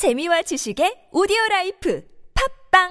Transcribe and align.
재미와 0.00 0.40
지식의 0.40 1.12
오디오 1.12 1.36
라이프 1.50 2.00
팟빵 2.72 2.88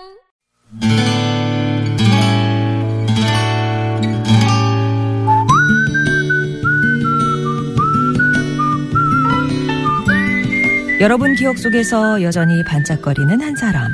여러분 11.02 11.34
기억 11.34 11.58
속에서 11.58 12.22
여전히 12.22 12.64
반짝거리는 12.64 13.42
한 13.42 13.56
사람. 13.56 13.90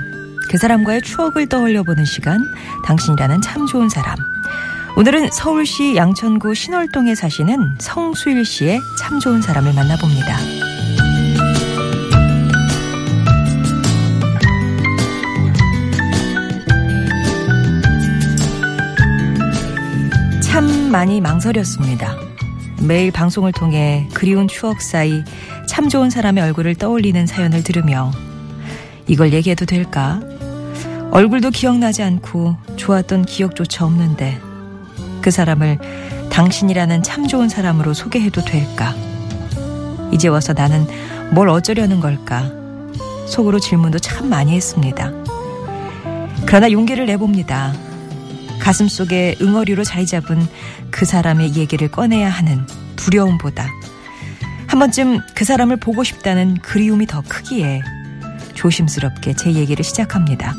그 0.51 0.57
사람과의 0.57 1.01
추억을 1.03 1.47
떠올려 1.47 1.83
보는 1.83 2.03
시간. 2.03 2.43
당신이라는 2.83 3.39
참 3.39 3.65
좋은 3.65 3.87
사람. 3.87 4.17
오늘은 4.97 5.29
서울시 5.31 5.95
양천구 5.95 6.53
신월동에 6.53 7.15
사시는 7.15 7.77
성수일 7.79 8.43
씨의 8.43 8.81
참 8.99 9.21
좋은 9.21 9.41
사람을 9.41 9.73
만나봅니다. 9.73 10.74
참 20.55 20.89
많이 20.89 21.19
망설였습니다. 21.19 22.15
매일 22.81 23.11
방송을 23.11 23.51
통해 23.51 24.07
그리운 24.13 24.47
추억 24.47 24.81
사이 24.81 25.21
참 25.67 25.89
좋은 25.89 26.09
사람의 26.09 26.41
얼굴을 26.45 26.75
떠올리는 26.75 27.27
사연을 27.27 27.61
들으며 27.61 28.13
이걸 29.05 29.33
얘기해도 29.33 29.65
될까? 29.65 30.21
얼굴도 31.11 31.49
기억나지 31.49 32.03
않고 32.03 32.55
좋았던 32.77 33.25
기억조차 33.25 33.83
없는데 33.83 34.39
그 35.21 35.29
사람을 35.29 35.77
당신이라는 36.29 37.03
참 37.03 37.27
좋은 37.27 37.49
사람으로 37.49 37.93
소개해도 37.93 38.45
될까? 38.45 38.95
이제 40.13 40.29
와서 40.29 40.53
나는 40.53 40.87
뭘 41.33 41.49
어쩌려는 41.49 41.99
걸까? 41.99 42.49
속으로 43.27 43.59
질문도 43.59 43.99
참 43.99 44.29
많이 44.29 44.53
했습니다. 44.53 45.11
그러나 46.45 46.71
용기를 46.71 47.07
내봅니다. 47.07 47.73
가슴 48.59 48.87
속에 48.87 49.35
응어리로 49.41 49.83
자리 49.83 50.05
잡은 50.05 50.45
그 50.91 51.05
사람의 51.05 51.55
얘기를 51.55 51.89
꺼내야 51.89 52.29
하는 52.29 52.65
두려움보다 52.95 53.67
한 54.67 54.79
번쯤 54.79 55.21
그 55.35 55.45
사람을 55.45 55.77
보고 55.77 56.03
싶다는 56.03 56.55
그리움이 56.57 57.05
더 57.07 57.21
크기에 57.27 57.81
조심스럽게 58.55 59.35
제 59.35 59.53
얘기를 59.53 59.83
시작합니다. 59.83 60.53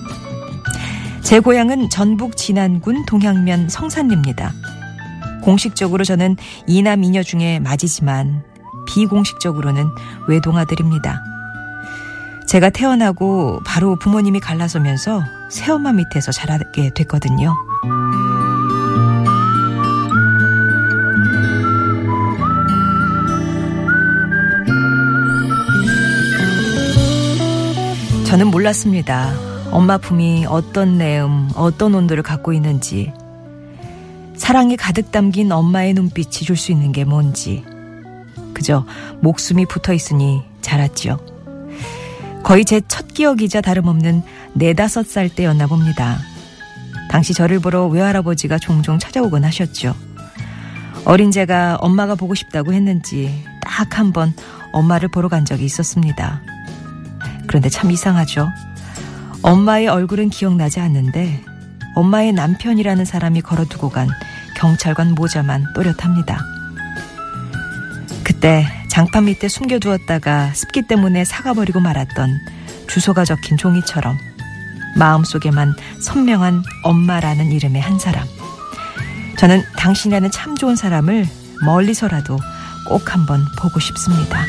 제 1.22 1.40
고향은 1.40 1.90
전북 1.90 2.36
진안군 2.36 3.04
동향면 3.06 3.68
성산리입니다. 3.68 4.52
공식적으로 5.42 6.04
저는 6.04 6.36
이남 6.66 7.04
이녀 7.04 7.22
중에 7.22 7.58
맞이지만 7.58 8.44
비공식적으로는 8.86 9.86
외동아들입니다. 10.28 11.22
제가 12.46 12.70
태어나고 12.70 13.60
바로 13.66 13.96
부모님이 13.96 14.40
갈라서면서 14.40 15.22
새엄마 15.50 15.92
밑에서 15.92 16.30
자라게 16.32 16.92
됐거든요. 16.94 17.56
저는 28.24 28.48
몰랐습니다. 28.50 29.32
엄마 29.70 29.96
품이 29.98 30.46
어떤 30.48 30.98
내음, 30.98 31.48
어떤 31.54 31.94
온도를 31.94 32.22
갖고 32.22 32.52
있는지, 32.52 33.12
사랑이 34.36 34.76
가득 34.76 35.10
담긴 35.10 35.52
엄마의 35.52 35.94
눈빛이 35.94 36.30
줄 36.44 36.56
수 36.56 36.70
있는 36.72 36.92
게 36.92 37.04
뭔지, 37.04 37.64
그저 38.52 38.84
목숨이 39.20 39.64
붙어 39.66 39.92
있으니 39.94 40.42
자랐지요. 40.60 41.18
거의 42.42 42.64
제 42.64 42.80
첫 42.86 43.08
기억이자 43.14 43.60
다름없는 43.60 44.22
네다섯 44.54 45.06
살 45.06 45.28
때였나 45.28 45.66
봅니다. 45.66 46.18
당시 47.10 47.32
저를 47.34 47.60
보러 47.60 47.86
외할아버지가 47.86 48.58
종종 48.58 48.98
찾아오곤 48.98 49.44
하셨죠. 49.44 49.94
어린 51.04 51.30
제가 51.30 51.76
엄마가 51.80 52.14
보고 52.14 52.34
싶다고 52.34 52.72
했는지 52.72 53.44
딱 53.62 53.98
한 53.98 54.12
번 54.12 54.34
엄마를 54.72 55.08
보러 55.08 55.28
간 55.28 55.44
적이 55.44 55.64
있었습니다. 55.64 56.42
그런데 57.46 57.68
참 57.68 57.90
이상하죠. 57.90 58.48
엄마의 59.42 59.86
얼굴은 59.88 60.30
기억나지 60.30 60.80
않는데 60.80 61.42
엄마의 61.94 62.32
남편이라는 62.32 63.04
사람이 63.04 63.40
걸어두고 63.42 63.88
간 63.90 64.08
경찰관 64.56 65.12
모자만 65.14 65.72
또렷합니다. 65.74 66.40
그때 68.24 68.66
장판 68.88 69.26
밑에 69.26 69.48
숨겨두었다가 69.48 70.52
습기 70.54 70.82
때문에 70.86 71.24
사가버리고 71.24 71.80
말았던 71.80 72.30
주소가 72.88 73.24
적힌 73.24 73.56
종이처럼 73.56 74.18
마음속에만 74.96 75.74
선명한 76.00 76.62
엄마라는 76.82 77.52
이름의 77.52 77.80
한 77.80 77.98
사람. 77.98 78.26
저는 79.38 79.62
당신이라는 79.76 80.30
참 80.30 80.56
좋은 80.56 80.76
사람을 80.76 81.26
멀리서라도 81.64 82.38
꼭 82.88 83.14
한번 83.14 83.44
보고 83.58 83.80
싶습니다. 83.80 84.44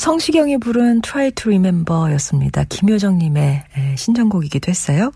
성시경이 0.00 0.56
부른 0.56 1.02
Try 1.02 1.30
to 1.32 1.50
Remember 1.50 2.10
였습니다. 2.14 2.64
김효정님의 2.64 3.64
예, 3.76 3.96
신청곡이기도 3.96 4.70
했어요. 4.70 5.12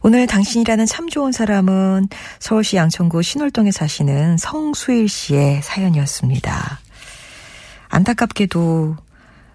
오늘 0.00 0.28
당신이라는 0.28 0.86
참 0.86 1.08
좋은 1.08 1.32
사람은 1.32 2.06
서울시 2.38 2.76
양천구 2.76 3.22
신월동에 3.22 3.72
사시는 3.72 4.36
성수일 4.36 5.08
씨의 5.08 5.60
사연이었습니다. 5.60 6.78
안타깝게도 7.88 8.94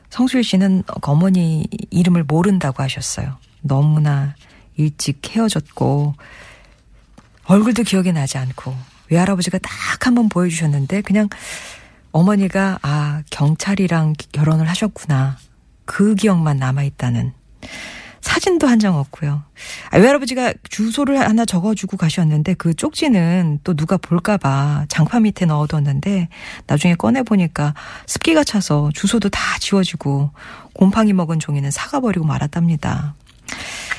성수일 0.09 0.43
씨는 0.43 0.83
어머니 1.01 1.65
이름을 1.89 2.25
모른다고 2.25 2.83
하셨어요. 2.83 3.37
너무나 3.61 4.35
일찍 4.75 5.33
헤어졌고 5.33 6.15
얼굴도 7.45 7.83
기억이 7.83 8.11
나지 8.11 8.37
않고 8.37 8.75
외할아버지가 9.09 9.59
딱 9.59 9.71
한 10.05 10.15
번 10.15 10.27
보여주셨는데 10.27 11.01
그냥 11.03 11.29
어머니가 12.11 12.79
아 12.81 13.21
경찰이랑 13.31 14.13
결혼을 14.31 14.67
하셨구나 14.69 15.37
그 15.85 16.15
기억만 16.15 16.57
남아있다는 16.57 17.33
사진도 18.21 18.67
한 18.67 18.79
장 18.79 18.95
없고요. 18.95 19.43
아, 19.91 19.97
외할아버지가 19.97 20.53
주소를 20.69 21.19
하나 21.19 21.43
적어주고 21.45 21.97
가셨는데 21.97 22.53
그 22.53 22.73
쪽지는 22.73 23.59
또 23.63 23.75
누가 23.75 23.97
볼까봐 23.97 24.85
장판 24.89 25.23
밑에 25.23 25.45
넣어뒀는데 25.45 26.29
나중에 26.67 26.95
꺼내보니까 26.95 27.73
습기가 28.07 28.43
차서 28.43 28.91
주소도 28.93 29.29
다 29.29 29.39
지워지고 29.59 30.31
곰팡이 30.73 31.13
먹은 31.13 31.39
종이는 31.39 31.71
사가버리고 31.71 32.25
말았답니다. 32.25 33.15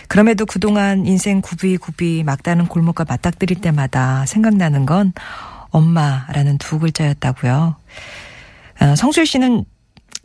그럼에도 0.09 0.47
그동안 0.47 1.07
인생 1.07 1.41
구비구비 1.41 2.23
막다른 2.25 2.67
골목과 2.67 3.05
맞닥뜨릴 3.09 3.61
때마다 3.61 4.25
생각나는 4.27 4.87
건 4.87 5.13
엄마라는 5.73 6.59
두 6.59 6.79
글자였다고요. 6.79 7.77
어, 8.81 8.97
성술 8.97 9.27
씨는 9.27 9.65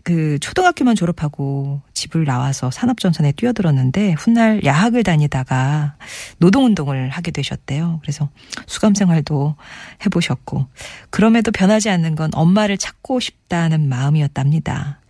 그 0.03 0.39
초등학교만 0.39 0.95
졸업하고 0.95 1.81
집을 1.93 2.23
나와서 2.23 2.71
산업전선에 2.71 3.33
뛰어들었는데 3.33 4.13
훗날 4.13 4.63
야학을 4.63 5.03
다니다가 5.03 5.95
노동운동을 6.37 7.09
하게 7.09 7.31
되셨대요. 7.31 7.99
그래서 8.01 8.29
수감 8.67 8.95
생활도 8.95 9.57
해보셨고 10.05 10.67
그럼에도 11.09 11.51
변하지 11.51 11.89
않는 11.89 12.15
건 12.15 12.29
엄마를 12.33 12.77
찾고 12.77 13.19
싶다는 13.19 13.89
마음이었답니다. 13.89 15.01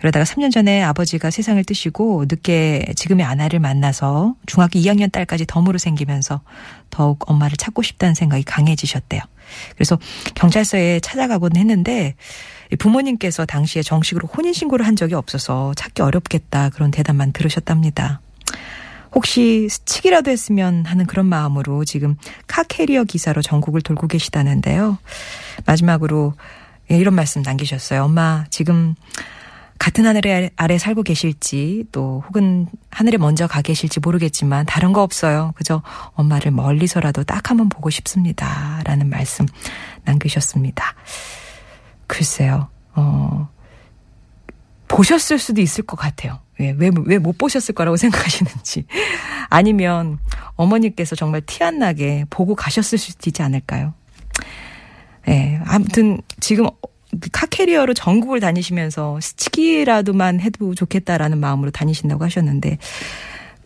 그러다가 0.00 0.24
3년 0.24 0.50
전에 0.50 0.82
아버지가 0.82 1.30
세상을 1.30 1.62
뜨시고 1.62 2.24
늦게 2.26 2.94
지금의 2.96 3.24
아내를 3.26 3.60
만나서 3.60 4.34
중학교 4.46 4.78
2학년 4.78 5.12
딸까지 5.12 5.44
덤으로 5.46 5.76
생기면서 5.76 6.40
더욱 6.88 7.30
엄마를 7.30 7.58
찾고 7.58 7.82
싶다는 7.82 8.14
생각이 8.14 8.42
강해지셨대요. 8.44 9.20
그래서 9.74 9.98
경찰서에 10.34 11.00
찾아가곤 11.00 11.54
했는데 11.56 12.14
부모님께서 12.78 13.44
당시에 13.44 13.82
정식으로 13.82 14.26
혼인신고를 14.26 14.86
한 14.86 14.96
적이 14.96 15.14
없어서 15.14 15.74
찾기 15.74 16.00
어렵겠다 16.00 16.70
그런 16.70 16.90
대답만 16.90 17.32
들으셨답니다. 17.32 18.22
혹시 19.14 19.68
스치기라도 19.68 20.30
했으면 20.30 20.86
하는 20.86 21.04
그런 21.04 21.26
마음으로 21.26 21.84
지금 21.84 22.16
카 22.46 22.62
캐리어 22.62 23.04
기사로 23.04 23.42
전국을 23.42 23.82
돌고 23.82 24.06
계시다는데요. 24.06 24.98
마지막으로 25.66 26.32
예, 26.90 26.96
이런 26.96 27.14
말씀 27.14 27.42
남기셨어요. 27.42 28.04
엄마, 28.04 28.44
지금 28.50 28.94
같은 29.80 30.04
하늘 30.04 30.50
아래 30.56 30.76
살고 30.76 31.02
계실지 31.02 31.86
또 31.90 32.22
혹은 32.28 32.66
하늘에 32.90 33.16
먼저 33.16 33.46
가 33.46 33.62
계실지 33.62 34.00
모르겠지만 34.00 34.66
다른 34.66 34.92
거 34.92 35.02
없어요. 35.02 35.52
그저 35.56 35.82
엄마를 36.12 36.50
멀리서라도 36.50 37.24
딱 37.24 37.48
한번 37.50 37.70
보고 37.70 37.88
싶습니다. 37.88 38.82
라는 38.84 39.08
말씀 39.08 39.46
남기셨습니다. 40.04 40.84
글쎄요. 42.06 42.68
어, 42.94 43.48
보셨을 44.86 45.38
수도 45.38 45.62
있을 45.62 45.82
것 45.84 45.96
같아요. 45.96 46.40
예, 46.60 46.72
왜, 46.72 46.90
왜 47.06 47.18
못 47.18 47.38
보셨을 47.38 47.74
거라고 47.74 47.96
생각하시는지. 47.98 48.84
아니면 49.48 50.18
어머니께서 50.56 51.16
정말 51.16 51.40
티 51.40 51.64
안 51.64 51.78
나게 51.78 52.26
보고 52.28 52.54
가셨을 52.54 52.98
수도 52.98 53.30
있지 53.30 53.42
않을까요? 53.42 53.94
예, 55.28 55.58
아무튼 55.64 56.20
지금 56.38 56.66
카캐리어로 57.32 57.94
전국을 57.94 58.40
다니시면서 58.40 59.20
스치기라도만 59.20 60.40
해도 60.40 60.74
좋겠다라는 60.74 61.38
마음으로 61.38 61.70
다니신다고 61.70 62.24
하셨는데, 62.24 62.78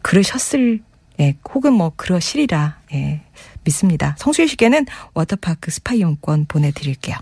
그러셨을, 0.02 0.80
예, 1.20 1.36
혹은 1.52 1.72
뭐 1.72 1.92
그러시리라, 1.96 2.78
예, 2.92 3.22
믿습니다. 3.64 4.14
성수일 4.18 4.48
씨께는 4.48 4.86
워터파크 5.14 5.70
스파 5.70 5.94
이용권 5.94 6.46
보내드릴게요. 6.46 7.16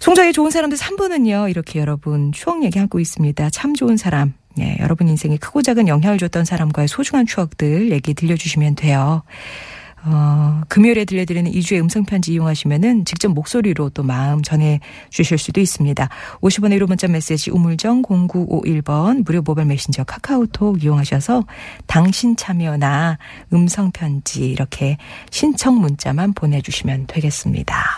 송정의 0.00 0.32
좋은 0.32 0.50
사람들 0.50 0.78
3부는요, 0.78 1.50
이렇게 1.50 1.80
여러분 1.80 2.32
추억 2.32 2.62
얘기 2.64 2.78
하고 2.78 3.00
있습니다. 3.00 3.50
참 3.50 3.74
좋은 3.74 3.96
사람. 3.96 4.34
예, 4.58 4.76
여러분 4.80 5.08
인생에 5.08 5.36
크고 5.36 5.62
작은 5.62 5.88
영향을 5.88 6.18
줬던 6.18 6.44
사람과의 6.44 6.88
소중한 6.88 7.26
추억들 7.26 7.90
얘기 7.92 8.14
들려주시면 8.14 8.74
돼요. 8.74 9.22
어, 10.04 10.62
금요일에 10.68 11.04
들려드리는 11.04 11.50
2주의 11.50 11.80
음성편지 11.80 12.32
이용하시면은 12.32 13.04
직접 13.04 13.28
목소리로 13.28 13.90
또 13.90 14.02
마음 14.02 14.42
전해 14.42 14.80
주실 15.10 15.38
수도 15.38 15.60
있습니다. 15.60 16.08
50원의 16.40 16.78
유료 16.78 16.86
문자 16.86 17.08
메시지 17.08 17.50
우물정 17.50 18.02
0951번 18.02 19.24
무료 19.24 19.42
모바일 19.42 19.68
메신저 19.68 20.04
카카오톡 20.04 20.82
이용하셔서 20.82 21.44
당신 21.86 22.36
참여나 22.36 23.18
음성편지 23.52 24.48
이렇게 24.50 24.96
신청 25.30 25.80
문자만 25.80 26.32
보내주시면 26.34 27.06
되겠습니다. 27.06 27.88